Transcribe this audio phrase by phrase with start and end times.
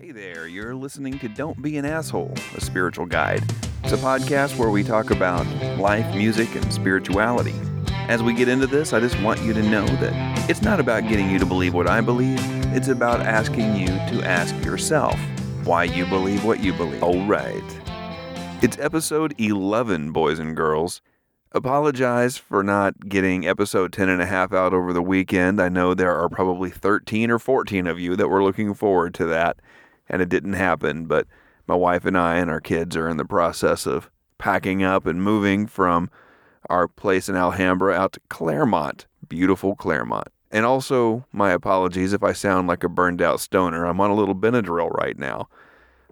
[0.00, 3.42] Hey there, you're listening to Don't Be an Asshole, a spiritual guide.
[3.82, 5.44] It's a podcast where we talk about
[5.76, 7.56] life, music, and spirituality.
[8.06, 11.08] As we get into this, I just want you to know that it's not about
[11.08, 12.38] getting you to believe what I believe,
[12.72, 15.18] it's about asking you to ask yourself
[15.64, 17.02] why you believe what you believe.
[17.02, 17.80] All right.
[18.62, 21.02] It's episode 11, boys and girls.
[21.50, 25.60] Apologize for not getting episode 10 and a half out over the weekend.
[25.60, 29.24] I know there are probably 13 or 14 of you that were looking forward to
[29.24, 29.58] that,
[30.08, 31.06] and it didn't happen.
[31.06, 31.26] But
[31.66, 35.22] my wife and I and our kids are in the process of packing up and
[35.22, 36.10] moving from
[36.68, 40.28] our place in Alhambra out to Claremont, beautiful Claremont.
[40.50, 43.84] And also, my apologies if I sound like a burned out stoner.
[43.84, 45.48] I'm on a little Benadryl right now.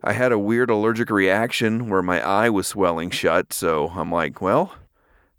[0.05, 4.43] I had a weird allergic reaction where my eye was swelling shut, so I'm like,
[4.43, 4.75] well,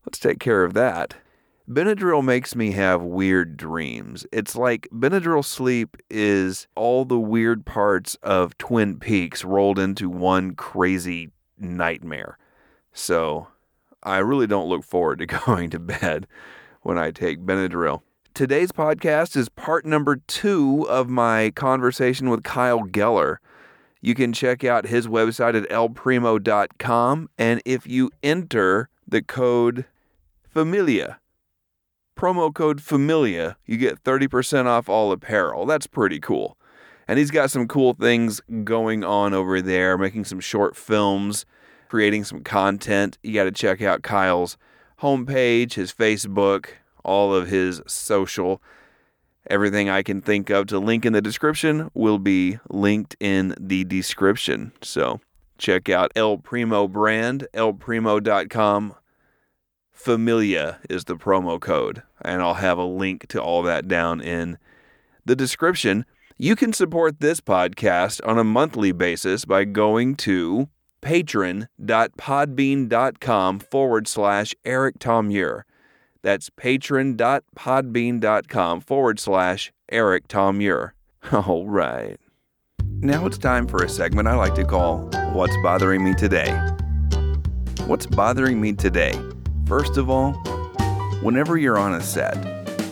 [0.05, 1.13] let's take care of that.
[1.69, 4.25] Benadryl makes me have weird dreams.
[4.31, 10.55] It's like Benadryl sleep is all the weird parts of Twin Peaks rolled into one
[10.55, 12.37] crazy nightmare.
[12.93, 13.49] So
[14.01, 16.25] I really don't look forward to going to bed
[16.83, 18.01] when I take Benadryl.
[18.33, 23.37] Today's podcast is part number two of my conversation with Kyle Geller.
[23.99, 27.29] You can check out his website at elprimo.com.
[27.37, 29.83] And if you enter the code
[30.49, 31.19] Familia,
[32.17, 35.65] promo code Familia, you get 30% off all apparel.
[35.65, 36.57] That's pretty cool.
[37.07, 41.45] And he's got some cool things going on over there, making some short films,
[41.87, 43.17] creating some content.
[43.23, 44.57] You got to check out Kyle's
[45.01, 46.67] homepage, his Facebook,
[47.03, 48.61] all of his social.
[49.49, 53.85] Everything I can think of to link in the description will be linked in the
[53.85, 54.73] description.
[54.81, 55.21] So
[55.57, 58.95] check out El Primo brand, elprimo.com.
[59.97, 64.59] Familia is the promo code, and I'll have a link to all that down in
[65.25, 66.05] the description.
[66.37, 70.69] You can support this podcast on a monthly basis by going to
[71.01, 75.63] patron.podbean.com forward slash Eric Thomure.
[76.21, 80.91] That's patron.podbean.com forward slash Eric Thomure.
[81.31, 82.17] All right.
[82.99, 86.51] Now it's time for a segment I like to call What's Bothering Me Today.
[87.87, 89.13] What's bothering me today?
[89.67, 90.31] First of all,
[91.21, 92.37] whenever you're on a set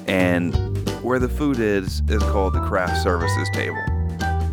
[0.08, 0.54] and
[1.02, 3.82] where the food is is called the craft services table,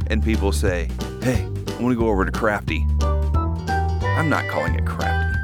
[0.06, 0.88] and people say,
[1.20, 2.86] Hey, I want to go over to Crafty.
[3.00, 5.36] I'm not calling it crafty.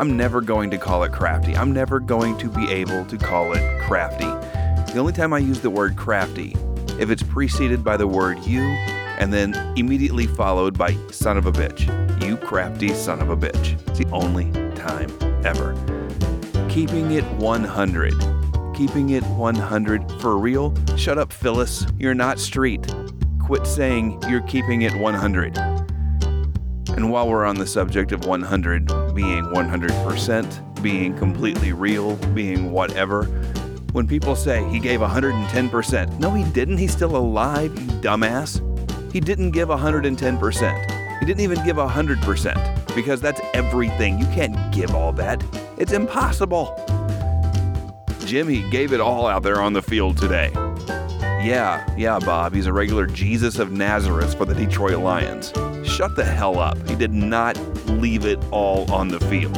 [0.00, 1.54] I'm never going to call it crafty.
[1.54, 4.24] I'm never going to be able to call it crafty.
[4.92, 6.56] The only time I use the word crafty,
[6.98, 8.62] if it's preceded by the word you
[9.20, 11.86] and then immediately followed by son of a bitch.
[12.24, 13.78] You crafty son of a bitch.
[13.90, 15.10] It's the only time
[15.44, 15.99] ever.
[16.70, 18.14] Keeping it 100.
[18.74, 20.72] Keeping it 100 for real?
[20.96, 21.84] Shut up, Phyllis.
[21.98, 22.94] You're not street.
[23.40, 25.58] Quit saying you're keeping it 100.
[26.96, 28.86] And while we're on the subject of 100
[29.16, 33.24] being 100%, being completely real, being whatever,
[33.90, 36.78] when people say he gave 110%, no, he didn't.
[36.78, 38.62] He's still alive, you dumbass.
[39.12, 41.18] He didn't give 110%.
[41.18, 44.20] He didn't even give 100% because that's everything.
[44.20, 45.42] You can't give all that,
[45.80, 46.76] it's impossible.
[48.20, 50.50] Jimmy gave it all out there on the field today.
[51.42, 55.52] Yeah, yeah, Bob, he's a regular Jesus of Nazareth for the Detroit Lions.
[55.88, 56.76] Shut the hell up.
[56.86, 57.56] He did not
[57.88, 59.56] leave it all on the field.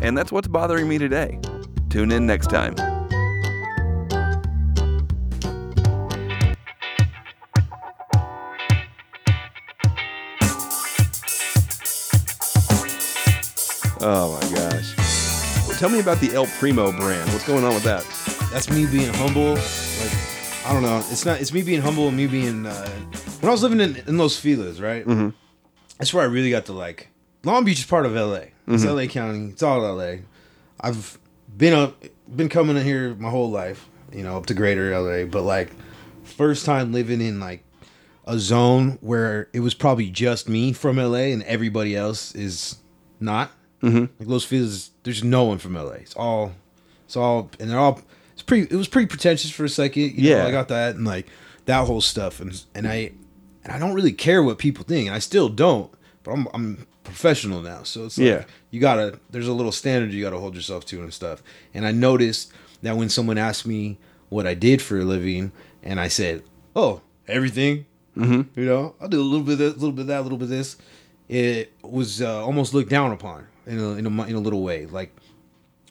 [0.00, 1.40] And that's what's bothering me today.
[1.90, 2.76] Tune in next time.
[14.04, 14.96] Oh my gosh.
[15.68, 17.30] Well, tell me about the El Primo brand.
[17.30, 18.04] What's going on with that?
[18.52, 19.54] that's me being humble.
[19.54, 20.98] Like I don't know.
[21.10, 21.40] It's not.
[21.40, 22.66] It's me being humble and me being.
[22.66, 22.88] Uh,
[23.40, 25.06] when I was living in, in Los Feliz, right?
[25.06, 25.30] Mm-hmm.
[25.98, 27.08] That's where I really got to like.
[27.44, 28.46] Long Beach is part of LA.
[28.68, 29.48] It's LA County.
[29.48, 30.16] It's all LA.
[30.80, 31.18] I've
[31.56, 32.02] been up,
[32.34, 33.88] been coming in here my whole life.
[34.12, 35.70] You know, up to Greater LA, but like
[36.24, 37.64] first time living in like
[38.26, 42.76] a zone where it was probably just me from LA and everybody else is
[43.20, 43.50] not.
[43.82, 43.98] Mm-hmm.
[44.20, 45.92] Like Los Feliz, there's no one from LA.
[45.92, 46.52] It's all,
[47.04, 48.00] it's all, and they're all.
[48.34, 48.72] It's pretty.
[48.72, 50.02] It was pretty pretentious for a second.
[50.02, 50.42] You Yeah.
[50.42, 51.26] know, I got that and like
[51.66, 53.12] that whole stuff, and and I,
[53.64, 55.90] and I don't really care what people think, and I still don't.
[56.22, 58.44] But I'm I'm professional now, so it's like Yeah.
[58.70, 59.18] you gotta.
[59.30, 61.42] There's a little standard you gotta hold yourself to and stuff.
[61.74, 62.52] And I noticed
[62.82, 63.98] that when someone asked me
[64.28, 65.50] what I did for a living,
[65.82, 66.42] and I said,
[66.76, 67.84] "Oh, everything,"
[68.16, 68.58] mm-hmm.
[68.58, 70.22] you know, I'll do a little bit of this, a little bit of that, a
[70.22, 70.76] little bit of this.
[71.28, 74.86] It was uh, almost looked down upon in a, in a in a little way.
[74.86, 75.14] Like,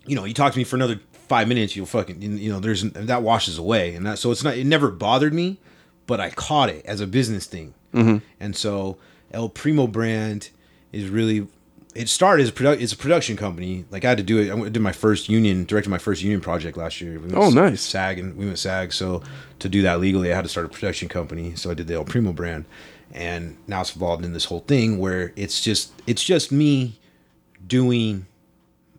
[0.06, 2.84] you know, you talk to me for another five minutes, you'll fucking you know, there's
[2.84, 4.58] that washes away, and that so it's not.
[4.58, 5.60] It never bothered me,
[6.08, 7.74] but I caught it as a business thing.
[7.94, 8.18] Mm-hmm.
[8.40, 8.98] And so
[9.32, 10.50] El Primo brand
[10.92, 11.48] is really
[11.94, 13.86] it started as a produ- it's a production company.
[13.92, 14.52] Like I had to do it.
[14.52, 17.20] I did my first union, directed my first union project last year.
[17.20, 17.82] We Oh, nice.
[17.82, 18.94] SAG and we went SAG.
[18.94, 19.22] So
[19.60, 21.56] to do that legally, I had to start a production company.
[21.56, 22.66] So I did the El Primo brand,
[23.14, 27.00] and now it's evolved in this whole thing where it's just it's just me
[27.66, 28.26] doing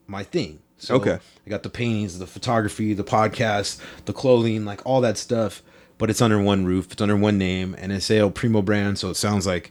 [0.06, 0.61] my thing.
[0.79, 1.19] So Okay.
[1.47, 5.62] I got the paintings, the photography, the podcast, the clothing, like all that stuff.
[5.99, 6.91] But it's under one roof.
[6.91, 8.99] It's under one name, and it's El Primo brand.
[8.99, 9.70] So it sounds like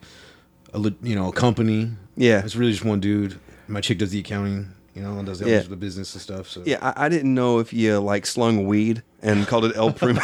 [0.73, 1.91] a you know a company.
[2.15, 2.39] Yeah.
[2.43, 3.37] it's really just one dude.
[3.67, 5.59] My chick does the accounting, you know, and does the, Yeah.
[5.61, 6.47] the business and stuff.
[6.49, 9.91] So Yeah, I, I didn't know if you like slung weed and called it El
[10.01, 10.21] Primo.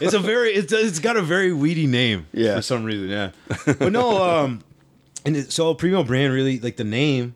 [0.00, 2.26] it's a very it's it's got a very weedy name.
[2.32, 2.54] Yeah.
[2.56, 3.08] for some reason.
[3.08, 3.30] Yeah,
[3.64, 4.22] but no.
[4.22, 4.60] Um,
[5.24, 7.34] and it, so Primo brand really like the name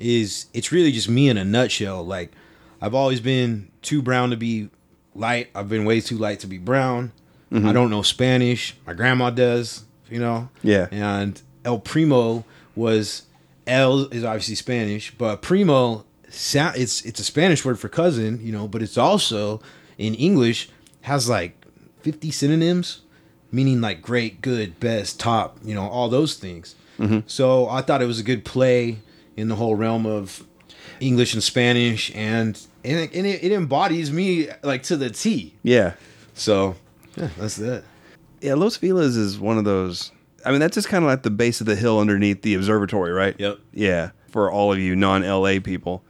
[0.00, 2.04] is it's really just me in a nutshell.
[2.04, 2.32] Like
[2.80, 4.70] I've always been too brown to be
[5.14, 5.50] light.
[5.54, 7.12] I've been way too light to be brown.
[7.52, 7.68] Mm-hmm.
[7.68, 8.76] I don't know Spanish.
[8.86, 9.84] My grandma does.
[10.08, 10.48] You know.
[10.62, 10.88] Yeah.
[10.90, 12.44] And El Primo
[12.74, 13.22] was
[13.66, 18.52] El is obviously Spanish, but Primo sound it's it's a Spanish word for cousin, you
[18.52, 19.60] know, but it's also
[19.98, 20.68] in English
[21.02, 21.56] has like
[22.02, 23.02] 50 synonyms
[23.52, 26.74] meaning like great, good, best, top, you know, all those things.
[26.98, 27.20] Mm-hmm.
[27.26, 28.98] So I thought it was a good play
[29.40, 30.44] in the whole realm of
[31.00, 35.54] English and Spanish and and, it, and it, it embodies me like to the T.
[35.62, 35.94] yeah.
[36.34, 36.76] So
[37.16, 37.84] yeah, that's it.
[38.40, 40.12] Yeah, Los Feliz is one of those.
[40.44, 43.12] I mean, that's just kind of like the base of the hill underneath the observatory,
[43.12, 43.34] right?
[43.38, 43.58] Yep.
[43.74, 46.02] Yeah, for all of you non-LA people,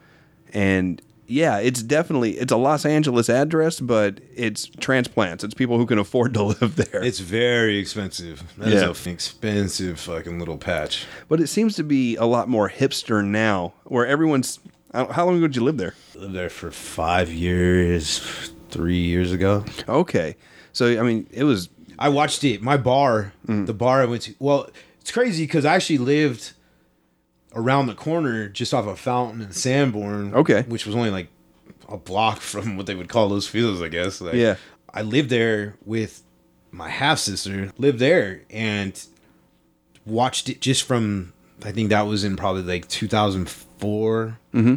[0.52, 5.44] and yeah, it's definitely it's a Los Angeles address, but it's transplants.
[5.44, 7.02] It's people who can afford to live there.
[7.04, 8.42] It's very expensive.
[8.58, 8.88] That is Yeah.
[8.88, 11.06] a expensive fucking little patch.
[11.28, 14.58] but it seems to be a lot more hipster now, where everyone's.
[14.92, 15.94] How long ago did you live there?
[16.16, 18.18] lived there for five years,
[18.70, 19.64] three years ago.
[19.88, 20.36] Okay,
[20.72, 21.68] so I mean, it was
[21.98, 22.60] I watched it.
[22.62, 23.66] My bar, mm.
[23.66, 24.34] the bar I went to.
[24.38, 24.68] Well,
[25.00, 26.52] it's crazy because I actually lived
[27.54, 30.34] around the corner, just off of Fountain and Sanborn.
[30.34, 30.62] Okay.
[30.62, 31.28] which was only like
[31.88, 34.20] a block from what they would call Los Feliz, I guess.
[34.20, 34.56] Like, Yeah.
[34.92, 36.22] I lived there with
[36.70, 37.70] my half sister.
[37.78, 39.00] Lived there and
[40.06, 41.32] watched it just from.
[41.64, 44.38] I think that was in probably like 2004.
[44.54, 44.74] Mm-hmm.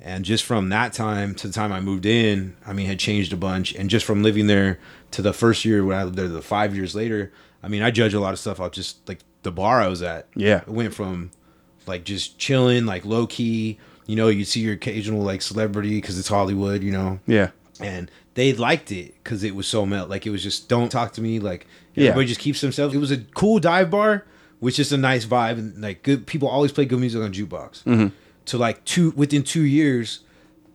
[0.00, 3.32] And just from that time to the time I moved in, I mean, had changed
[3.32, 3.74] a bunch.
[3.74, 4.78] And just from living there
[5.12, 7.32] to the first year when I lived there, the five years later,
[7.62, 10.02] I mean, I judge a lot of stuff off just like the bar I was
[10.02, 10.28] at.
[10.36, 10.58] Yeah.
[10.58, 11.30] It went from
[11.86, 13.78] like just chilling, like low key.
[14.06, 17.50] You know, you see your occasional like celebrity because it's Hollywood, you know, yeah,
[17.80, 20.08] and they liked it because it was so melt.
[20.08, 21.40] Like it was just don't talk to me.
[21.40, 22.08] Like Yeah.
[22.10, 22.94] everybody just keeps themselves.
[22.94, 24.24] It was a cool dive bar,
[24.60, 27.82] which is a nice vibe and like good people always play good music on jukebox.
[27.84, 28.08] Mm-hmm.
[28.46, 30.20] To like two within two years,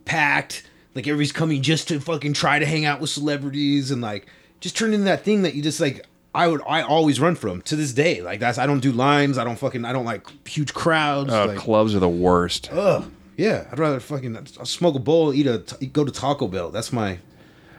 [0.06, 0.64] packed.
[0.94, 4.28] Like everybody's coming just to fucking try to hang out with celebrities and like
[4.60, 6.06] just turn into that thing that you just like.
[6.34, 8.22] I would I always run from to this day.
[8.22, 9.38] Like that's I don't do lines.
[9.38, 11.32] I don't fucking I don't like huge crowds.
[11.32, 12.70] uh, like, clubs are the worst.
[12.72, 13.10] Ugh.
[13.38, 15.58] Yeah, I'd rather fucking I'll smoke a bowl, eat a
[15.92, 16.70] go to Taco Bell.
[16.72, 17.20] That's my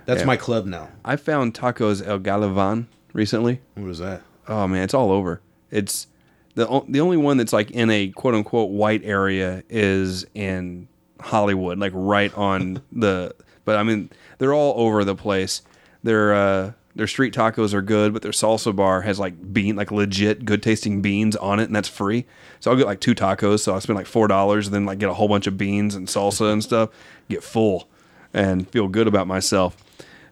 [0.06, 0.26] that's Yeah.
[0.26, 0.88] my club now.
[1.04, 3.60] I found tacos El Galavan recently.
[3.74, 4.22] What was that?
[4.48, 5.40] Oh man, it's all over.
[5.70, 6.06] It's
[6.54, 10.88] the o- the only one that's like in a quote unquote white area is in
[11.20, 13.34] Hollywood, like right on the.
[13.64, 15.62] But I mean, they're all over the place.
[16.02, 19.90] Their uh, their street tacos are good, but their salsa bar has like bean, like
[19.90, 22.26] legit good tasting beans on it, and that's free.
[22.60, 23.60] So I'll get like two tacos.
[23.60, 25.94] So I spend like four dollars, and then like get a whole bunch of beans
[25.94, 26.90] and salsa and stuff.
[27.28, 27.88] Get full
[28.34, 29.76] and feel good about myself.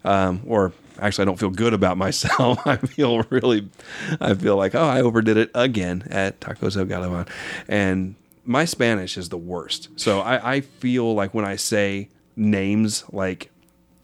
[0.04, 2.58] Um, or actually, I don't feel good about myself.
[2.66, 3.68] I feel really,
[4.20, 7.28] I feel like, oh, I overdid it again at Tacos El Galavan.
[7.68, 9.88] And my Spanish is the worst.
[9.96, 13.50] So I, I feel like when I say names like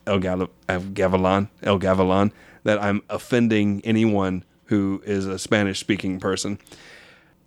[0.06, 2.32] El, Gal- Gavilan, El Gavilan,
[2.64, 6.58] that I'm offending anyone who is a Spanish speaking person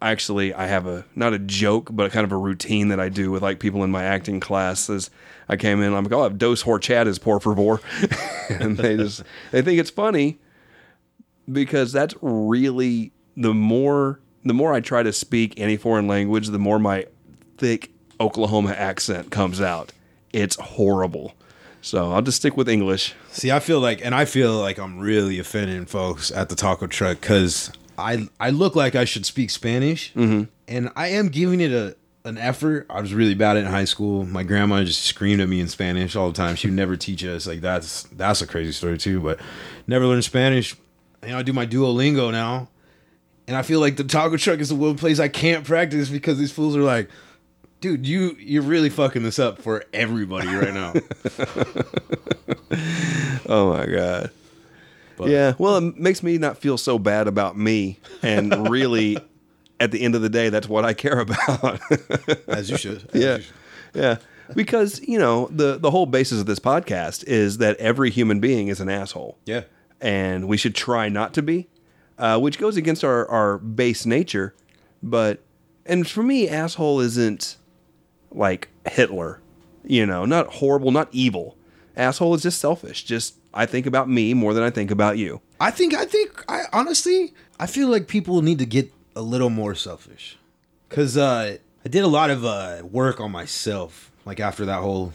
[0.02, 3.32] actually I have a not a joke, but kind of a routine that I do
[3.32, 5.10] with like people in my acting classes.
[5.48, 7.82] I came in, I'm like, oh, I have dos horchatas, por favor,
[8.50, 10.40] and they just they think it's funny
[11.52, 16.60] because that's really the more the more I try to speak any foreign language, the
[16.60, 17.06] more my
[17.58, 19.92] thick Oklahoma accent comes out.
[20.32, 21.34] It's horrible.
[21.82, 23.16] So I'll just stick with English.
[23.32, 26.88] See, I feel like, and I feel like I'm really offending folks at the taco
[26.88, 30.44] truck because I I look like I should speak Spanish, mm-hmm.
[30.68, 31.96] and I am giving it a
[32.26, 32.86] an effort.
[32.90, 34.26] I was really bad at it in high school.
[34.26, 36.56] My grandma just screamed at me in Spanish all the time.
[36.56, 37.48] She would never teach us.
[37.48, 39.22] Like that's that's a crazy story too.
[39.22, 39.40] But
[39.88, 40.76] never learned Spanish.
[41.24, 42.70] You know, I do my Duolingo now,
[43.48, 46.38] and I feel like the taco truck is the one place I can't practice because
[46.38, 47.10] these fools are like.
[47.82, 50.94] Dude, you you're really fucking this up for everybody right now.
[53.52, 54.30] Oh my god.
[55.26, 55.54] yeah.
[55.58, 59.18] Well, it makes me not feel so bad about me, and really,
[59.80, 61.80] at the end of the day, that's what I care about.
[62.48, 63.10] as you should.
[63.14, 63.54] As yeah, you should.
[63.96, 64.16] yeah.
[64.56, 68.68] Because you know the the whole basis of this podcast is that every human being
[68.68, 69.38] is an asshole.
[69.46, 69.64] Yeah.
[70.02, 71.68] and we should try not to be,
[72.18, 74.54] uh, which goes against our, our base nature.
[75.02, 75.40] But,
[75.86, 77.58] and for me, asshole isn't
[78.32, 79.42] like Hitler,
[79.84, 81.58] you know, not horrible, not evil.
[81.96, 83.04] Asshole is just selfish.
[83.04, 85.42] Just, I think about me more than I think about you.
[85.60, 89.50] I think I think I honestly I feel like people need to get a little
[89.50, 90.38] more selfish.
[90.88, 95.14] Cause uh I did a lot of uh work on myself, like after that whole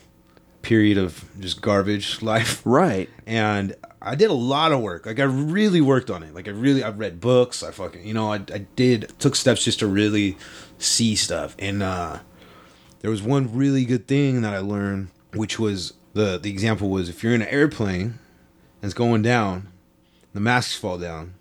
[0.62, 2.60] period of just garbage life.
[2.64, 3.08] Right.
[3.26, 5.06] And I did a lot of work.
[5.06, 6.34] Like I really worked on it.
[6.34, 7.62] Like I really I've read books.
[7.62, 10.36] I fucking you know, I I did took steps just to really
[10.78, 11.56] see stuff.
[11.58, 12.18] And uh
[13.04, 17.10] there was one really good thing that I learned, which was the the example was
[17.10, 18.14] if you're in an airplane and
[18.80, 19.68] it's going down,
[20.32, 21.34] the masks fall down.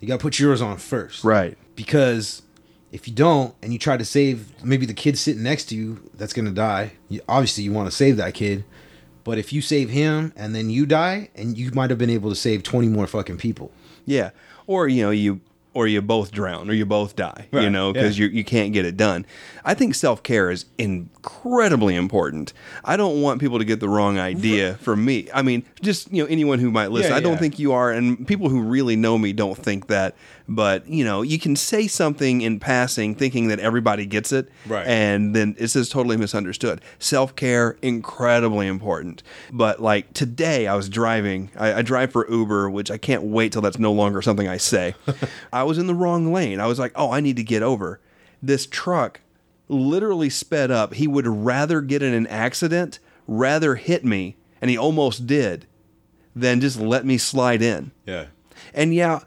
[0.00, 1.56] You gotta put yours on first, Right.
[1.76, 2.42] Because
[2.90, 6.10] if you don't, and you try to save maybe the kid sitting next to you
[6.14, 8.64] that's gonna die, you, obviously you want to save that kid.
[9.22, 12.30] But if you save him and then you die, and you might have been able
[12.30, 13.70] to save twenty more fucking people.
[14.06, 14.30] Yeah.
[14.66, 15.40] Or, you know, you,
[15.74, 18.26] or you both drown or you both die, you know, because yeah.
[18.26, 19.26] you you can't get it done.
[19.64, 22.52] I think self care is incredibly important.
[22.84, 25.28] I don't want people to get the wrong idea from me.
[25.32, 27.10] I mean, just you know, anyone who might listen.
[27.10, 27.38] Yeah, I don't yeah.
[27.38, 30.14] think you are, and people who really know me don't think that.
[30.46, 34.86] But you know, you can say something in passing, thinking that everybody gets it, Right.
[34.86, 36.80] And then it's just totally misunderstood.
[36.98, 39.22] Self care incredibly important.
[39.52, 41.50] But like today, I was driving.
[41.56, 44.56] I, I drive for Uber, which I can't wait till that's no longer something I
[44.56, 44.94] say.
[45.52, 46.60] I was in the wrong lane.
[46.60, 48.00] I was like, oh, I need to get over.
[48.42, 49.20] This truck
[49.68, 50.94] literally sped up.
[50.94, 55.66] He would rather get in an accident, rather hit me, and he almost did,
[56.34, 57.92] than just let me slide in.
[58.06, 58.26] Yeah.
[58.72, 59.20] And yeah,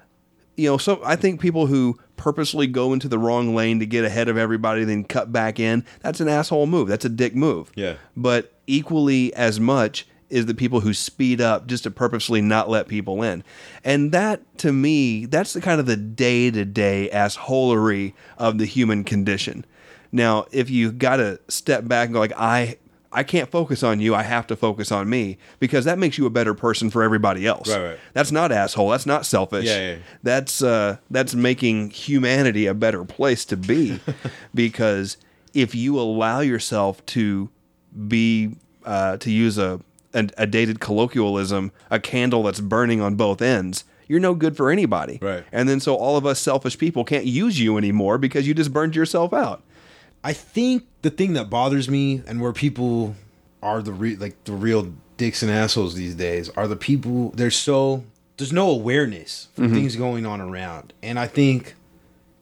[0.55, 4.03] you know, so I think people who purposely go into the wrong lane to get
[4.03, 6.87] ahead of everybody, then cut back in, that's an asshole move.
[6.87, 7.71] That's a dick move.
[7.75, 7.95] Yeah.
[8.15, 12.87] But equally as much is the people who speed up just to purposely not let
[12.87, 13.43] people in.
[13.83, 18.65] And that to me, that's the kind of the day to day assholery of the
[18.65, 19.65] human condition.
[20.11, 22.77] Now, if you got to step back and go like, I
[23.11, 24.13] I can't focus on you.
[24.13, 27.47] I have to focus on me because that makes you a better person for everybody
[27.47, 27.69] else.
[27.69, 27.99] Right, right.
[28.13, 28.89] That's not asshole.
[28.89, 29.65] That's not selfish.
[29.65, 29.97] Yeah, yeah.
[30.23, 33.99] That's uh, that's making humanity a better place to be,
[34.53, 35.17] because
[35.53, 37.49] if you allow yourself to
[38.07, 38.55] be,
[38.85, 39.79] uh, to use a,
[40.17, 44.71] a a dated colloquialism, a candle that's burning on both ends, you're no good for
[44.71, 45.19] anybody.
[45.21, 45.43] Right.
[45.51, 48.73] And then so all of us selfish people can't use you anymore because you just
[48.73, 49.63] burned yourself out.
[50.23, 53.15] I think the thing that bothers me and where people
[53.61, 57.49] are the re- like the real dicks and assholes these days are the people they're
[57.51, 58.03] so
[58.37, 59.73] there's no awareness for mm-hmm.
[59.73, 60.93] things going on around.
[61.01, 61.75] And I think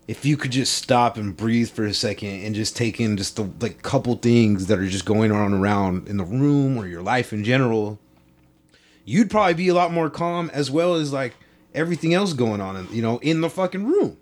[0.08, 3.36] if you could just stop and breathe for a second and just take in just
[3.38, 7.02] the like couple things that are just going on around in the room or your
[7.02, 8.00] life in general,
[9.04, 11.34] you'd probably be a lot more calm as well as like
[11.74, 14.18] everything else going on in, you know in the fucking room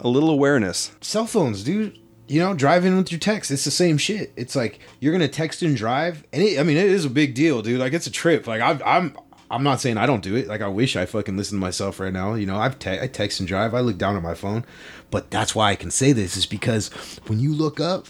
[0.00, 0.92] A little awareness.
[1.00, 1.96] cell phones, dude.
[2.28, 4.32] You know, driving with your text, it's the same shit.
[4.36, 7.34] It's like you're gonna text and drive, and it, I mean, it is a big
[7.34, 7.80] deal, dude.
[7.80, 8.46] Like it's a trip.
[8.46, 9.16] Like I'm, I'm,
[9.50, 10.46] I'm not saying I don't do it.
[10.46, 12.34] Like I wish I fucking listen to myself right now.
[12.34, 13.74] You know, I've te- I text and drive.
[13.74, 14.64] I look down at my phone,
[15.10, 16.88] but that's why I can say this is because
[17.26, 18.06] when you look up,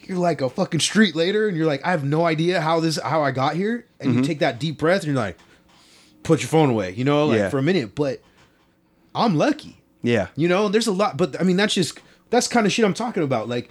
[0.00, 3.00] you're like a fucking street later, and you're like, I have no idea how this,
[3.00, 4.26] how I got here, and you mm-hmm.
[4.26, 5.38] take that deep breath, and you're like,
[6.24, 6.92] put your phone away.
[6.92, 7.48] You know, like Yeah.
[7.48, 8.20] for a minute, but
[9.14, 9.80] I'm lucky.
[10.02, 10.28] Yeah.
[10.36, 12.94] You know, there's a lot, but I mean, that's just that's kind of shit I'm
[12.94, 13.48] talking about.
[13.48, 13.70] Like,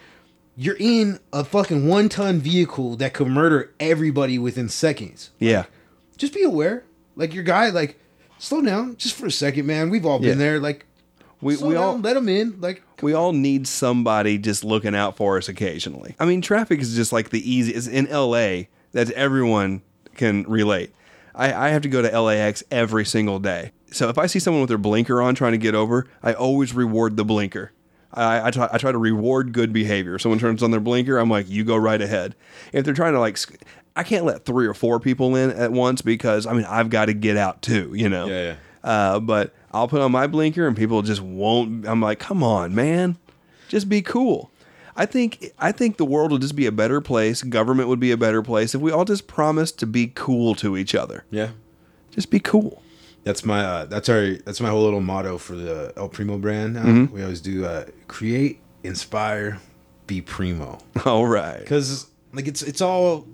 [0.55, 5.31] you're in a fucking one ton vehicle that could murder everybody within seconds.
[5.39, 5.65] Yeah.
[6.17, 6.83] Just be aware.
[7.15, 7.99] Like your guy, like,
[8.37, 9.89] slow down just for a second, man.
[9.89, 10.35] We've all been Yeah.
[10.35, 10.59] there.
[10.59, 10.85] Like,
[11.41, 12.55] We slow we down, all let them in.
[12.61, 16.15] Like, we all need somebody just looking out for us occasionally.
[16.19, 18.63] I mean, traffic is just like the easiest in LA
[18.93, 19.81] that everyone
[20.15, 20.93] can relate.
[21.33, 23.71] I, I have to go to LAX every single day.
[23.91, 26.73] So if I see someone with their blinker on trying to get over, I always
[26.73, 27.71] reward the blinker.
[28.13, 30.19] I, I, try, I try to reward good behavior.
[30.19, 32.35] Someone turns on their blinker, I'm like, you go right ahead.
[32.73, 33.37] If they're trying to like,
[33.95, 37.05] I can't let three or four people in at once because I mean I've got
[37.05, 37.91] to get out too.
[37.95, 38.27] You know.
[38.27, 41.87] Yeah, Uh, but I'll put on my blinker and people just won't.
[41.87, 43.17] I'm like, come on, man,
[43.67, 44.49] just be cool.
[44.95, 47.43] I think I think the world would just be a better place.
[47.43, 50.75] Government would be a better place if we all just promised to be cool to
[50.77, 51.23] each other.
[51.31, 51.51] yeah,
[52.11, 52.83] Just be cool.
[53.23, 56.75] That's my uh, that's our that's my whole little motto for the El Primo brand.
[56.75, 57.13] Mm-hmm.
[57.13, 59.59] We always do uh, create, inspire,
[60.07, 60.79] be primo.
[61.05, 61.59] All right.
[61.59, 63.27] because like it's it's all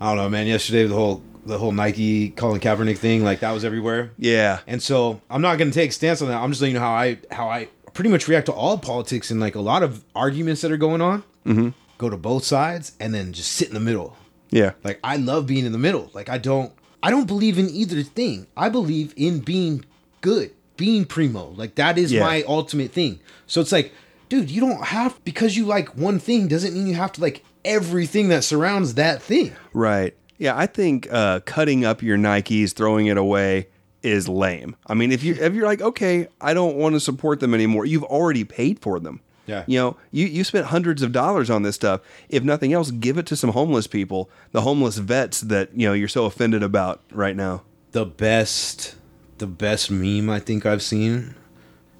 [0.00, 0.46] I don't know, man.
[0.46, 4.12] Yesterday the whole the whole Nike Colin Kaepernick thing, like that was everywhere.
[4.18, 4.60] Yeah.
[4.66, 6.40] And so I'm not gonna take a stance on that.
[6.40, 9.30] I'm just letting you know how I how I pretty much react to all politics
[9.30, 11.22] and like a lot of arguments that are going on.
[11.46, 11.70] Mm-hmm.
[11.98, 14.16] Go to both sides and then just sit in the middle.
[14.50, 14.72] Yeah.
[14.82, 16.10] Like I love being in the middle.
[16.14, 16.72] Like I don't
[17.02, 18.46] I don't believe in either thing.
[18.56, 19.84] I believe in being
[20.20, 21.52] good, being primo.
[21.56, 22.20] Like that is Yeah.
[22.20, 23.18] my ultimate thing.
[23.46, 23.92] So it's like,
[24.28, 27.42] dude, you don't have because you like one thing doesn't mean you have to like
[27.64, 29.52] everything that surrounds that thing.
[29.72, 30.14] Right.
[30.38, 33.68] Yeah, I think uh, cutting up your Nikes, throwing it away
[34.02, 34.74] is lame.
[34.88, 37.84] I mean, if you if you're like, okay, I don't want to support them anymore,
[37.86, 39.20] you've already paid for them.
[39.46, 39.64] Yeah.
[39.66, 42.00] You know, you you spent hundreds of dollars on this stuff.
[42.28, 45.92] If nothing else, give it to some homeless people, the homeless vets that you know
[45.92, 47.62] you're so offended about right now.
[47.92, 48.94] The best
[49.38, 51.34] the best meme I think I've seen.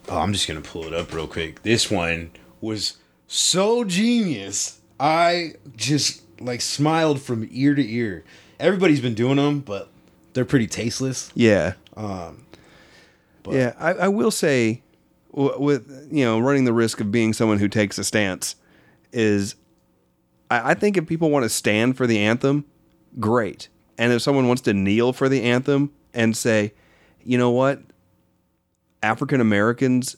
[0.08, 1.62] Oh, I'm just gonna pull it up real quick.
[1.62, 2.30] This one
[2.60, 4.80] was so genius.
[5.00, 8.24] I just like smiled from ear to ear.
[8.60, 9.88] Everybody's been doing them, but
[10.32, 11.32] they're pretty tasteless.
[11.34, 11.74] Yeah.
[11.96, 12.46] Um,
[13.50, 14.81] yeah, I, I will say,
[15.32, 18.56] with you know, running the risk of being someone who takes a stance,
[19.12, 19.54] is
[20.50, 22.64] I, I think if people want to stand for the anthem,
[23.18, 23.68] great.
[23.98, 26.74] And if someone wants to kneel for the anthem and say,
[27.22, 27.82] you know what,
[29.02, 30.16] African Americans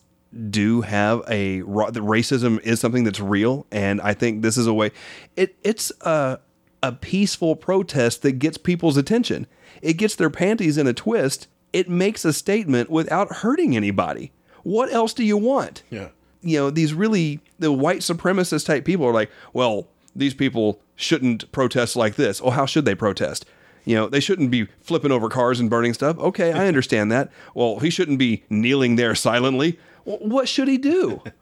[0.50, 4.90] do have a racism is something that's real, and I think this is a way.
[5.36, 6.40] It it's a
[6.82, 9.46] a peaceful protest that gets people's attention.
[9.80, 11.48] It gets their panties in a twist.
[11.72, 14.32] It makes a statement without hurting anybody.
[14.64, 15.82] What else do you want?
[15.90, 16.08] Yeah.
[16.42, 21.50] you know, these really the white supremacist type people are like, well, these people shouldn't
[21.52, 22.40] protest like this.
[22.44, 23.46] Oh, how should they protest?
[23.84, 26.18] You know, they shouldn't be flipping over cars and burning stuff.
[26.18, 27.30] Okay, I understand that.
[27.54, 29.78] Well, he shouldn't be kneeling there silently.
[30.04, 31.22] Well, what should he do?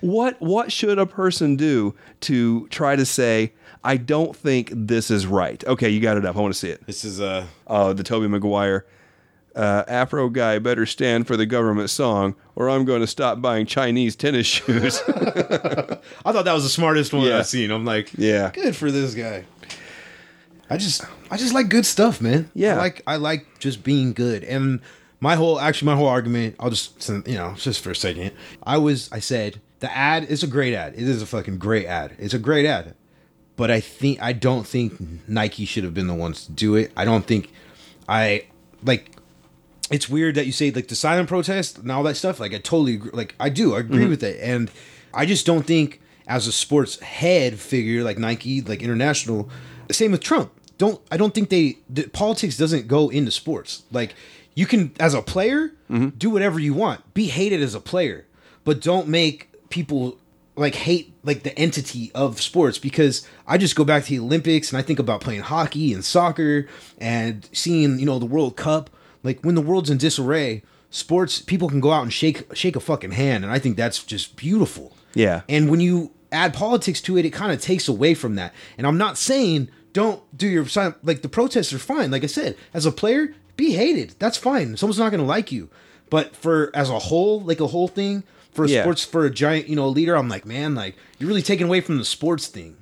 [0.00, 3.52] What what should a person do to try to say,
[3.84, 5.64] I don't think this is right?
[5.64, 6.34] Okay, you got it up.
[6.36, 6.84] I want to see it.
[6.88, 8.84] This is uh Oh, the Tobey Maguire.
[9.54, 13.66] Uh, Afro guy better stand for the government song, or I'm going to stop buying
[13.66, 15.00] Chinese tennis shoes.
[15.08, 17.38] I thought that was the smartest one Yeah.
[17.38, 17.70] I've seen.
[17.70, 18.50] I'm like, Yeah.
[18.52, 19.44] good for this guy.
[20.70, 22.50] I just I just like good stuff, man.
[22.54, 22.74] Yeah.
[22.74, 24.42] I like I like just being good.
[24.44, 24.80] And
[25.20, 28.32] my whole actually my whole argument, I'll just you know, just for a second.
[28.62, 30.94] I was I said the ad is a great ad.
[30.94, 32.16] It is a fucking great ad.
[32.18, 32.94] It's a great ad.
[33.56, 36.90] But I think I don't think Nike should have been the ones to do it.
[36.96, 37.52] I don't think
[38.08, 38.46] I
[38.82, 39.10] like
[39.92, 42.40] it's weird that you say like the silent protest and all that stuff.
[42.40, 43.10] Like I totally agree.
[43.12, 44.10] Like I do, I agree mm-hmm.
[44.10, 44.70] with it, and
[45.14, 49.50] I just don't think as a sports head figure like Nike, like international.
[49.90, 50.52] Same with Trump.
[50.78, 53.82] Don't I don't think they the, politics doesn't go into sports.
[53.92, 54.14] Like
[54.54, 56.08] you can as a player mm-hmm.
[56.10, 58.26] do whatever you want, be hated as a player,
[58.64, 60.18] but don't make people
[60.54, 64.70] like hate like the entity of sports because I just go back to the Olympics
[64.70, 66.66] and I think about playing hockey and soccer
[66.98, 68.90] and seeing you know the World Cup
[69.22, 72.80] like when the world's in disarray sports people can go out and shake shake a
[72.80, 74.96] fucking hand and I think that's just beautiful.
[75.14, 75.42] Yeah.
[75.48, 78.52] and when you add politics to it it kind of takes away from that.
[78.78, 82.10] And I'm not saying don't do your sign like the protests are fine.
[82.10, 84.14] Like I said as a player be hated.
[84.18, 84.76] That's fine.
[84.76, 85.68] Someone's not gonna like you.
[86.10, 88.82] But for as a whole like a whole thing for a Yeah.
[88.82, 91.80] sports for a giant you know leader i'm like man like you're really taking away
[91.80, 92.76] from the sports thing.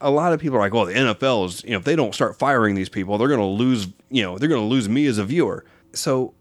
[0.00, 2.14] A lot of people are like, well, the NFL is, you know, if they don't
[2.14, 5.06] start firing these people, they're going to lose, you know, they're going to lose me
[5.06, 5.64] as a viewer.
[5.96, 6.34] So,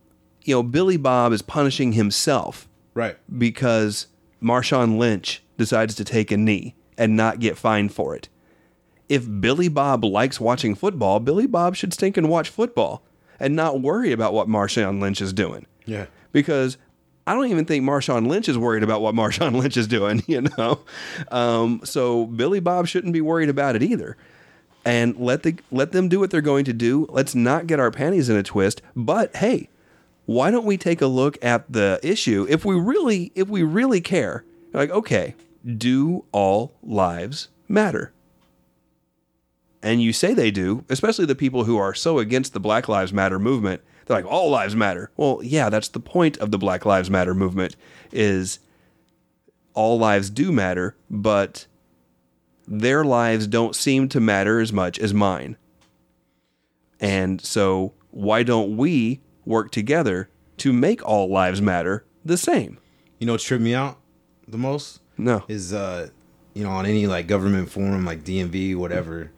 [0.44, 4.08] you know, Billy Bob is punishing himself right because
[4.42, 8.30] Marshawn Lynch decides to take a knee and not get fined for it.
[9.08, 13.04] If Billy Bob likes watching football, Billy Bob should stink and watch football
[13.40, 15.66] and not worry about what Marshawn Lynch is doing.
[15.86, 16.78] yeah Because
[17.28, 20.48] I don't even think Marshawn Lynch is worried about what Marshawn Lynch is doing, you
[20.58, 20.80] know?
[21.32, 24.18] Um, so Billy Bob shouldn't be worried about it either.
[24.86, 27.08] And let the let them do what they're going to do.
[27.10, 28.84] Let's not get our panties in a twist.
[28.96, 29.70] But hey,
[30.26, 34.00] why don't we take a look at the issue if we really if we really
[34.00, 34.46] care?
[34.74, 38.14] Like, okay, do all lives matter?
[39.82, 43.14] And you say they do, especially the people who are so against the Black Lives
[43.14, 43.82] Matter movement.
[44.06, 45.12] They're like, all lives matter.
[45.16, 47.76] Well, yeah, that's the point of the Black Lives Matter movement
[48.12, 48.60] is
[49.76, 51.68] all lives do matter, but
[52.68, 55.58] their lives don't seem to matter as much as mine.
[57.00, 62.78] And so why don't we work together to make all lives matter the same?
[63.20, 63.98] you know what's tripped me out
[64.46, 65.44] the most No.
[65.48, 66.10] is uh
[66.54, 69.32] you know on any like government forum like dmv whatever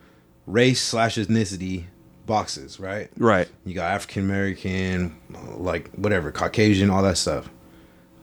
[0.48, 1.84] race slash ethnicity
[2.26, 3.48] boxes right Right.
[3.66, 5.16] you got african american
[5.58, 7.50] like whatever caucasian all that stuff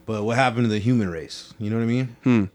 [0.07, 2.51] but what happened to the human race you know what i mean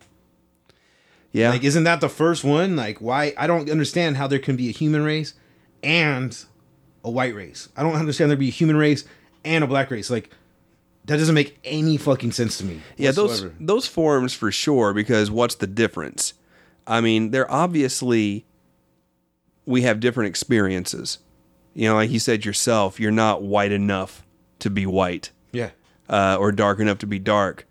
[1.32, 1.50] Yeah.
[1.50, 2.76] Like, isn't that the first one?
[2.76, 3.34] Like, why?
[3.38, 5.34] I don't understand how there can be a human race
[5.84, 6.38] and
[7.04, 7.70] a white race.
[7.78, 9.06] I don't understand there be a human race
[9.46, 10.10] and a black race.
[10.10, 10.32] Like
[11.06, 12.82] that doesn't make any fucking sense to me.
[12.98, 14.94] Yeah, those those forms for sure.
[14.94, 16.34] Because what's the difference?
[16.88, 18.46] I mean, they're obviously
[19.66, 21.20] we have different experiences.
[21.76, 24.26] You know, like you said yourself, you're not white enough
[24.60, 25.70] to be white Yeah.
[26.10, 27.68] uh, or dark enough to be dark.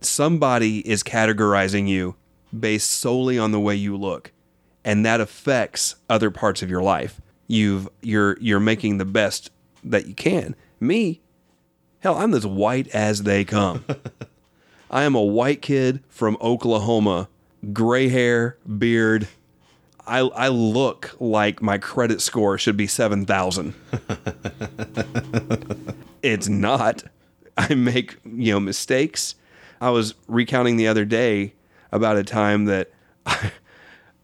[0.00, 2.16] Somebody is categorizing you
[2.58, 4.32] based solely on the way you look,
[4.84, 7.20] and that affects other parts of your life.
[7.46, 9.50] You've you're you're making the best
[9.84, 10.54] that you can.
[10.78, 11.20] Me,
[12.00, 13.84] hell, I'm as white as they come.
[14.90, 17.28] I am a white kid from Oklahoma,
[17.72, 19.28] gray hair, beard.
[20.06, 23.74] I, I look like my credit score should be 7,000.
[26.22, 27.04] it's not.
[27.56, 29.36] I make, you know, mistakes.
[29.80, 31.52] I was recounting the other day
[31.92, 32.90] about a time that
[33.26, 33.50] I,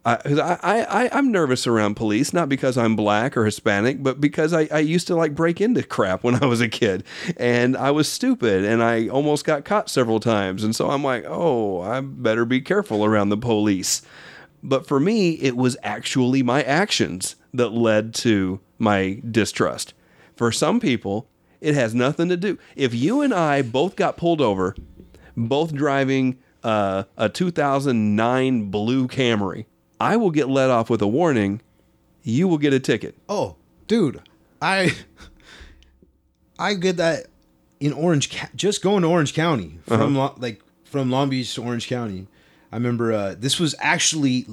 [0.06, 4.52] I, I, I, I'm nervous around police, not because I'm black or Hispanic, but because
[4.52, 7.02] I, I used to like break into crap when I was a kid
[7.36, 10.62] and I was stupid and I almost got caught several times.
[10.62, 14.02] And so I'm like, oh, I better be careful around the police.
[14.62, 19.92] But for me, it was actually my actions that led to my distrust.
[20.36, 21.28] For some people,
[21.60, 22.58] it has nothing to do.
[22.76, 24.76] If you and I both got pulled over,
[25.36, 29.66] both driving uh, a 2009 blue Camry,
[30.00, 31.60] I will get let off with a warning.
[32.22, 33.14] You will get a ticket.
[33.28, 34.20] Oh, dude,
[34.60, 34.92] I
[36.58, 37.26] I get that
[37.80, 41.88] in Orange, just going to Orange County from Lo- like from Long Beach to Orange
[41.88, 42.26] County.
[42.72, 44.46] I remember uh, this was actually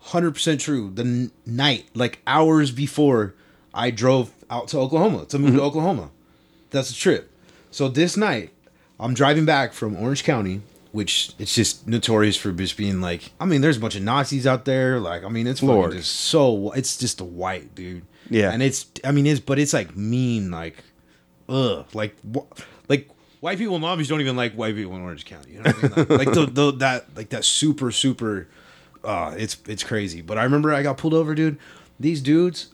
[0.00, 0.90] hundred percent true.
[0.92, 3.34] The n- night, like hours before
[3.72, 6.10] I drove out to Oklahoma to move to Oklahoma.
[6.70, 7.30] That's a trip.
[7.70, 8.50] So this night,
[8.98, 13.32] I'm driving back from Orange County, which it's just notorious for just being like.
[13.40, 14.98] I mean, there's a bunch of Nazis out there.
[15.00, 15.92] Like, I mean, it's Lord.
[15.92, 16.72] just so.
[16.72, 18.02] It's just a white dude.
[18.28, 18.52] Yeah.
[18.52, 18.86] and it's.
[19.04, 20.76] I mean, it's but it's like mean, like,
[21.48, 22.46] ugh, like, wh-
[22.88, 23.08] like
[23.40, 25.52] white people in Beach don't even like white people in Orange County.
[25.52, 26.18] You know what I mean?
[26.18, 28.48] Like, like the, the that like that super super.
[29.02, 30.20] Uh, it's it's crazy.
[30.20, 31.58] But I remember I got pulled over, dude.
[31.98, 32.68] These dudes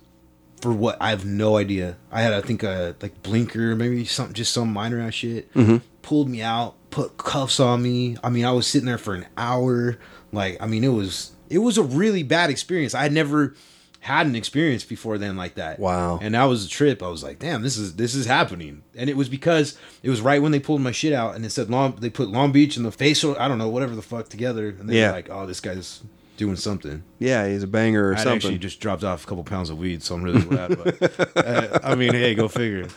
[0.60, 1.96] for what I have no idea.
[2.10, 5.52] I had I think a like blinker, maybe something just some minor ass shit.
[5.54, 5.78] mm-hmm.
[6.02, 8.16] Pulled me out, put cuffs on me.
[8.24, 9.98] I mean, I was sitting there for an hour.
[10.32, 12.94] Like, I mean, it was it was a really bad experience.
[12.94, 13.54] I had never
[14.00, 15.78] had an experience before then like that.
[15.78, 16.18] Wow.
[16.22, 17.02] And that was a trip.
[17.02, 18.82] I was like, damn, this is this is happening.
[18.96, 21.50] And it was because it was right when they pulled my shit out and it
[21.50, 24.28] said Long they put Long Beach and the facial I don't know, whatever the fuck
[24.30, 24.68] together.
[24.70, 25.08] And they Yeah.
[25.08, 26.02] were like, Oh, this guy's
[26.38, 27.02] doing something.
[27.18, 28.36] Yeah, he's a banger or I something.
[28.36, 30.76] actually just dropped off a couple pounds of weed, so I'm really glad.
[30.78, 32.88] But uh, I mean, hey, go figure.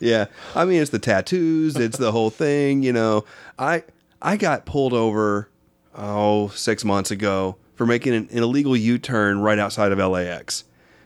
[0.00, 0.26] Yeah.
[0.54, 3.24] I mean, it's the tattoos, it's the whole thing, you know.
[3.58, 3.84] I
[4.20, 5.48] I got pulled over
[5.94, 10.64] oh, 6 months ago for making an, an illegal U-turn right outside of LAX.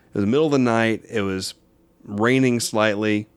[0.09, 1.55] It was the middle of the night, it was
[2.05, 3.29] raining slightly,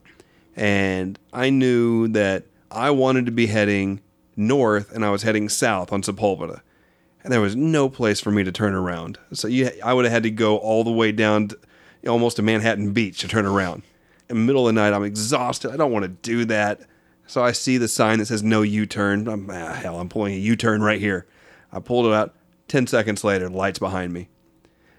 [0.56, 4.02] and I knew that I wanted to be heading
[4.36, 6.62] north and I was heading south on Sepulveda.
[7.24, 9.18] And there was no place for me to turn around.
[9.32, 11.58] So you, I would have had to go all the way down to,
[12.08, 13.84] almost to Manhattan Beach to turn around.
[14.34, 15.72] In the middle of the night, I'm exhausted.
[15.72, 16.82] I don't want to do that.
[17.28, 19.28] So I see the sign that says no U-turn.
[19.28, 21.28] I'm, ah, hell, I'm pulling a U-turn right here.
[21.72, 22.34] I pulled it out.
[22.68, 24.30] 10 seconds later, the lights behind me.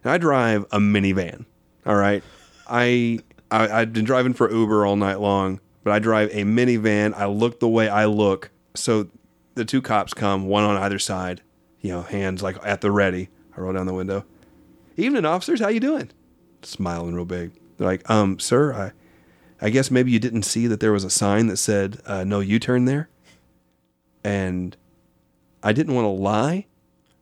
[0.04, 1.46] And I drive a minivan.
[1.84, 2.22] All right.
[2.68, 3.18] I,
[3.50, 7.12] I I've been driving for Uber all night long, but I drive a minivan.
[7.14, 8.50] I look the way I look.
[8.74, 9.08] So
[9.54, 11.42] the two cops come, one on either side,
[11.80, 13.30] you know, hands like at the ready.
[13.56, 14.24] I roll down the window.
[14.96, 15.58] Evening, officers.
[15.58, 16.12] How you doing?
[16.62, 17.52] Smiling real big.
[17.76, 18.92] They're like, um, sir, I,
[19.64, 22.40] I guess maybe you didn't see that there was a sign that said uh, no
[22.40, 23.08] U-turn there.
[24.22, 24.76] And
[25.62, 26.66] I didn't want to lie,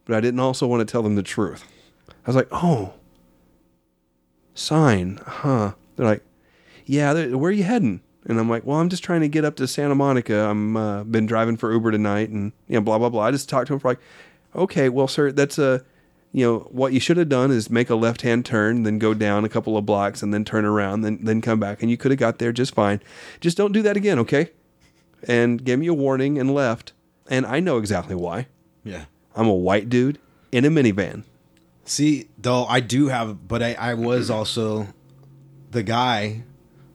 [0.07, 1.65] but I didn't also want to tell them the truth.
[2.09, 2.95] I was like, oh,
[4.55, 5.75] sign, huh?
[5.95, 6.25] They're like,
[6.85, 8.01] yeah, where are you heading?
[8.25, 10.49] And I'm like, well, I'm just trying to get up to Santa Monica.
[10.49, 13.23] I'm uh, been driving for Uber tonight, and you know, blah blah blah.
[13.23, 14.01] I just talked to him for like,
[14.57, 15.85] okay, well, sir, that's a,
[16.33, 19.15] you know, what you should have done is make a left hand turn, then go
[19.15, 21.97] down a couple of blocks, and then turn around, then then come back, and you
[21.97, 23.01] could have got there just fine.
[23.41, 24.51] Just don't do that again, okay?
[25.29, 26.93] And gave me a warning and left.
[27.29, 28.49] And I know exactly why.
[28.83, 29.05] Yeah.
[29.37, 30.19] I'm a white dude
[30.51, 31.25] in a minivan.
[31.85, 34.89] See, though I do have, but I, I was also
[35.71, 36.43] the guy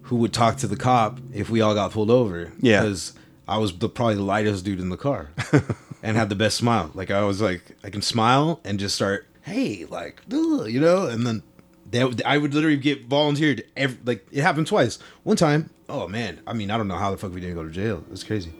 [0.04, 2.52] who would talk to the cop if we all got pulled over.
[2.60, 2.82] Yeah.
[2.82, 3.13] Because
[3.47, 5.32] I was the, probably the lightest dude in the car
[6.04, 6.91] and had the best smile.
[6.93, 11.08] Like I was like, I can smile and just start, hey, like, ugh, you know,
[11.08, 11.42] and then
[11.90, 13.64] they, I would literally get volunteered.
[13.76, 15.00] Every, like it happened twice.
[15.24, 17.64] One time, oh man, I mean, I don't know how the fuck we didn't go
[17.64, 18.04] to jail.
[18.12, 18.52] It's crazy.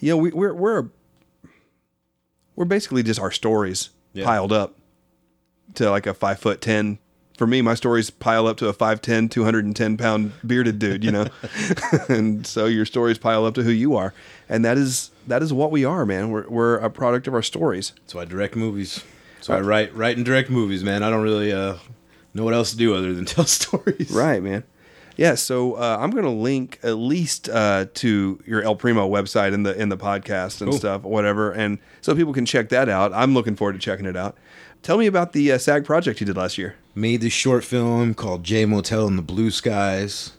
[0.00, 0.88] You know, we, we're we're
[2.54, 4.24] we're basically just our stories Yeah.
[4.24, 4.76] piled up
[5.74, 6.98] to like a five foot ten
[7.36, 11.26] for me, my stories pile up to a 5'10, 210 pound bearded dude, you know?
[12.08, 14.14] and so your stories pile up to who you are.
[14.48, 16.30] And that is that is what we are, man.
[16.30, 17.92] We're, we're a product of our stories.
[18.06, 19.04] So I direct movies.
[19.40, 21.02] So I write write and direct movies, man.
[21.02, 21.74] I don't really uh,
[22.34, 24.10] know what else to do other than tell stories.
[24.10, 24.64] Right, man.
[25.16, 29.54] Yeah, so uh, I'm going to link at least uh, to your El Primo website
[29.54, 30.78] in the in the podcast and Cool.
[30.78, 33.12] stuff, whatever, and so people can check that out.
[33.14, 34.36] I'm looking forward to checking it out.
[34.82, 36.76] Tell me about the uh, SAG project you did last year.
[36.94, 40.32] Made this short film called J Motel in the Blue Skies.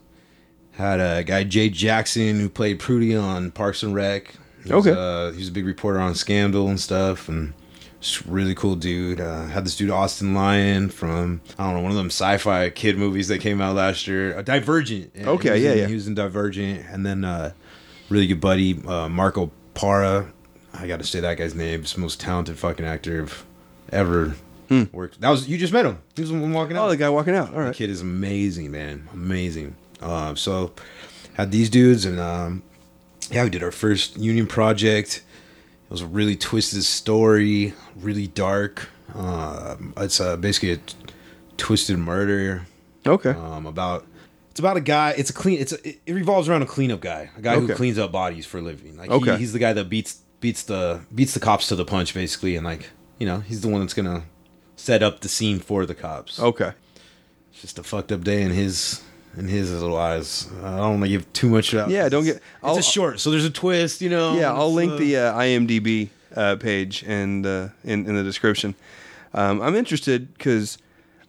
[0.74, 4.36] Had a guy Jay Jackson who played Prudy on Parks and Rec.
[4.64, 4.96] He was, Okay.
[5.00, 7.54] uh, he was a big reporter on Scandal and stuff, and
[8.10, 9.20] just really cool dude.
[9.22, 12.98] Uh, had this dude Austin Lyon from I don't know one of them sci-fi kid
[12.98, 14.38] movies that came out last year.
[14.38, 15.12] Uh, Divergent.
[15.18, 15.88] Okay, yeah, in- yeah.
[15.88, 17.52] He was in Divergent, and then uh,
[18.10, 20.32] really good buddy uh, Marco Para.
[20.74, 21.82] I got to say that guy's name.
[21.82, 23.46] He's the most talented fucking actor I've
[23.92, 24.36] ever
[24.92, 25.22] worked.
[25.22, 25.98] That was you just met him.
[26.16, 26.82] He was the one walking out.
[26.82, 26.88] Hmm.
[26.88, 27.54] Oh, the guy walking out.
[27.54, 27.68] All right.
[27.70, 29.08] The kid is amazing, man.
[29.14, 29.76] Amazing.
[30.02, 30.74] Uh, so
[31.36, 32.62] had these dudes and um,
[33.32, 35.24] yeah, we did our first union project.
[35.88, 38.90] It was a really twisted story, really dark.
[39.16, 40.96] Um it's uh, basically a t-
[41.58, 42.66] twisted murder
[43.06, 43.30] Okay.
[43.32, 44.06] um, about.
[44.52, 45.12] It's about a guy.
[45.18, 45.60] It's a clean.
[45.60, 47.68] It's a, it, it revolves around a cleanup guy, a guy Okay.
[47.68, 48.98] who cleans up bodies for a living.
[48.98, 49.32] Like Okay.
[49.34, 52.56] he, he's the guy that beats beats the beats the cops to the punch, basically,
[52.58, 54.24] and like you know he's the one that's gonna
[54.76, 56.40] set up the scene for the cops.
[56.40, 56.72] okay.
[57.54, 59.02] It's just a fucked up day in his
[59.38, 60.48] in his little eyes.
[60.64, 61.90] I don't want to give too much out.
[61.90, 64.38] Yeah, don't get- It's I'll- a short, so there's a twist, you know.
[64.38, 68.76] Yeah, I'll link uh, the uh, IMDb uh, page and uh, in in the description.
[69.34, 70.78] Um, I'm interested because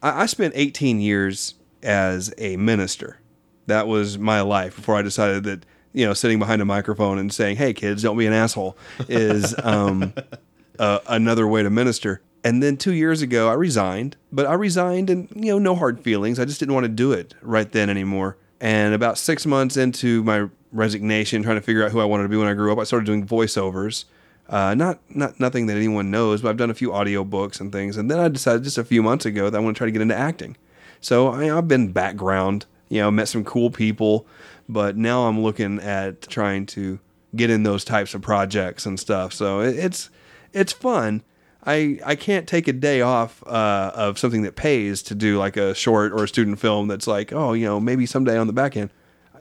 [0.02, 3.18] I, I spent 18 years as a minister.
[3.66, 7.32] That was my life before I decided that you know sitting behind a microphone and
[7.32, 8.76] saying, "Hey, kids, don't be an asshole,"
[9.08, 10.14] is um,
[10.78, 12.20] uh, another way to minister.
[12.44, 16.00] And then two years ago, I resigned, but I resigned and, you know, no hard
[16.00, 16.38] feelings.
[16.38, 18.36] I just didn't want to do it right then anymore.
[18.60, 22.28] And about six months into my resignation, trying to figure out who I wanted to
[22.28, 24.04] be when I grew up, I started doing voiceovers.
[24.48, 27.70] Uh, not, not nothing that anyone knows, but I've done a few audio books and
[27.70, 27.96] things.
[27.96, 29.92] And then I decided just a few months ago that I want to try to
[29.92, 30.56] get into acting.
[31.00, 34.26] So I, I've been background, you know, met some cool people,
[34.68, 36.98] but now I'm looking at trying to
[37.36, 39.32] get in those types of projects and stuff.
[39.32, 40.10] So it, it's
[40.52, 41.22] it's fun.
[41.68, 45.56] I I can't take a day off uh, of something that pays to do like
[45.56, 48.52] a short or a student film that's like oh you know maybe someday on the
[48.52, 48.90] back end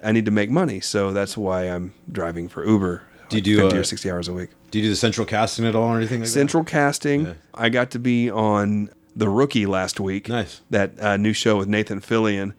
[0.03, 0.79] I need to make money.
[0.79, 3.03] So that's why I'm driving for Uber.
[3.29, 4.49] Do you like do, 50 uh, or sixty hours a week?
[4.71, 7.25] Do you do the central casting at all or anything like Central casting.
[7.25, 7.33] Yeah.
[7.53, 10.29] I got to be on The Rookie last week.
[10.29, 10.61] Nice.
[10.69, 12.53] That uh, new show with Nathan Fillion.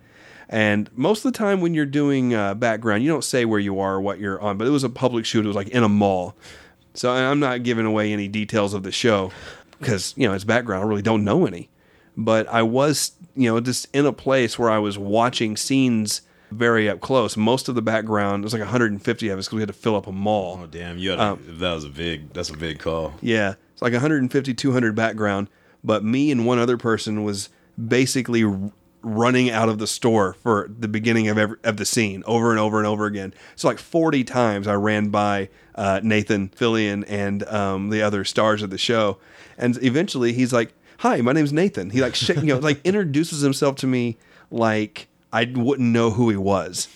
[0.49, 3.81] And most of the time when you're doing uh, background, you don't say where you
[3.81, 5.45] are or what you're on, but it was a public shoot.
[5.45, 6.37] It was like in a mall.
[6.95, 9.31] So I'm not giving away any details of the show
[9.79, 10.85] because, you know, it's background.
[10.85, 11.69] I really don't know any.
[12.17, 16.89] But I was, you know, just in a place where I was watching scenes very
[16.89, 17.37] up close.
[17.37, 20.07] Most of the background, there's like 150 of us because we had to fill up
[20.07, 20.59] a mall.
[20.63, 23.15] Oh damn, you had Um, that was a big that's a big call.
[23.21, 25.49] Yeah, it's like 150, 200 background,
[25.85, 27.51] but me and one other person was
[27.87, 28.45] basically
[29.03, 32.59] running out of the store for the beginning of every, of the scene over and
[32.59, 33.33] over and over again.
[33.55, 38.63] So like 40 times I ran by uh, Nathan Fillion and um, the other stars
[38.63, 39.19] of the show,
[39.59, 43.43] and eventually he's like, "Hi, my name's Nathan." He like sh- you know like introduces
[43.43, 44.17] himself to me
[44.51, 46.89] like I wouldn't know who he was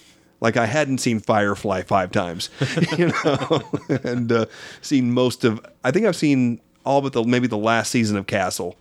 [0.43, 2.51] like I hadn't seen Firefly five times,
[2.99, 3.63] you know,
[4.03, 4.47] and uh,
[4.81, 5.65] seen most of.
[5.85, 8.77] I think I've seen all but the maybe the last season of Castle.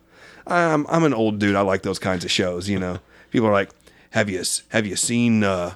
[0.48, 1.56] I'm I'm an old dude.
[1.56, 2.68] I like those kinds of shows.
[2.68, 2.98] You know,
[3.30, 3.70] people are like,
[4.10, 5.76] "Have you have you seen?" Uh,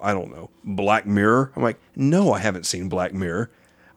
[0.00, 1.52] I don't know Black Mirror.
[1.54, 3.50] I'm like, no, I haven't seen Black Mirror.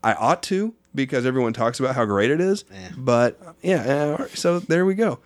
[0.04, 2.64] I ought to because everyone talks about how great it is.
[2.98, 5.20] But yeah, uh, so there we go.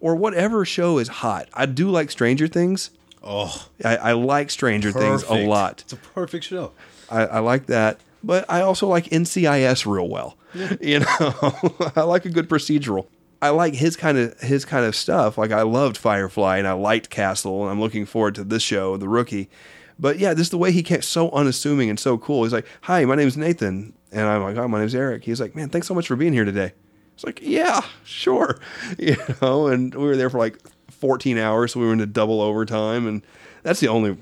[0.00, 1.48] Or whatever show is hot.
[1.54, 2.90] I do like Stranger Things.
[3.22, 5.80] Oh, I, I like Stranger Things a lot.
[5.82, 6.72] It's a perfect show.
[7.10, 10.36] I, I like that, but I also like NCIS real well.
[10.80, 11.06] You know,
[11.96, 13.06] I like a good procedural.
[13.42, 15.36] I like his kind of his kind of stuff.
[15.36, 18.96] Like I loved Firefly and I liked Castle, and I'm looking forward to this show,
[18.96, 19.50] The Rookie.
[19.98, 22.44] But yeah, this is the way he kept so unassuming and so cool.
[22.44, 25.54] He's like, "Hi, my name's Nathan," and I'm like, "Oh, my name's Eric." He's like,
[25.54, 26.72] "Man, thanks so much for being here today."
[27.14, 28.58] It's like, "Yeah, sure,"
[28.98, 29.68] you know.
[29.68, 30.58] And we were there for like
[30.90, 33.22] 14 hours, so we were into double overtime, and
[33.62, 34.16] that's the only,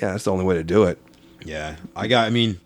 [0.00, 0.98] yeah, that's the only way to do it.
[1.44, 2.26] Yeah, I got.
[2.26, 2.60] I mean,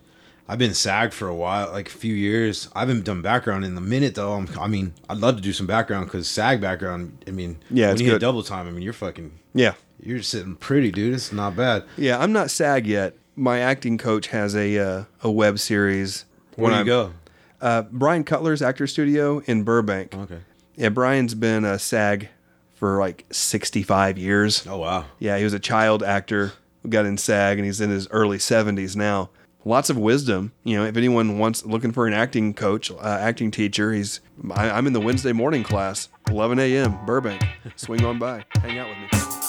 [0.49, 2.69] I've been SAG for a while, like a few years.
[2.75, 4.33] I haven't done background in the minute though.
[4.35, 7.25] I'm, I mean, I'd love to do some background because SAG background.
[7.27, 8.67] I mean, Yeah, when it's you hit double time.
[8.69, 11.15] I mean, you're fucking, Yeah, you're sitting pretty, dude.
[11.15, 11.85] It's not bad.
[11.97, 13.15] Yeah, I'm not SAG yet.
[13.37, 16.25] My acting coach has a uh, a web series.
[16.57, 17.12] Where do you I'm- go?
[17.61, 20.15] Uh, Brian Cutler's Actor Studio in Burbank.
[20.17, 20.38] Okay.
[20.75, 22.29] Yeah, Brian's been a SAG
[22.75, 24.67] for like 65 years.
[24.67, 25.05] Oh wow.
[25.21, 26.53] Yeah, he was a child actor
[26.88, 29.31] got in SAG, and he's in his early 70s now.
[29.65, 30.51] Lots of wisdom.
[30.65, 34.19] You know, if anyone wants looking for an acting coach, uh, acting teacher, he's.
[34.51, 36.99] I, I'm in the Wednesday morning class, 11 a.m.
[37.07, 37.45] Burbank.
[37.77, 39.41] Swing on by, hang out with me.